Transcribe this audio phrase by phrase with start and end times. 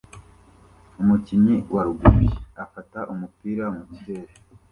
[1.01, 2.27] Umukinnyi wa rugby
[2.63, 4.33] afata umupira mukirere